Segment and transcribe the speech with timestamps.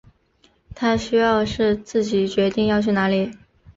[0.73, 3.37] 他需要是自己决定要去哪里